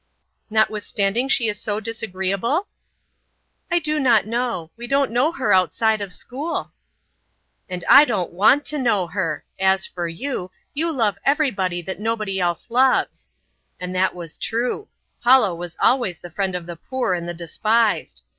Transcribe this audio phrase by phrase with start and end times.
[0.49, 2.65] "Notwithstanding she is so disagreeable?"
[3.69, 4.71] "I do not know.
[4.75, 6.71] We don't know her outside of school."
[7.69, 9.45] "And I don't want to know her.
[9.59, 13.29] As for you, you love everybody that nobody else loves."
[13.79, 14.87] And that was true:
[15.21, 18.23] Paula was always the friend of the poor and the despised.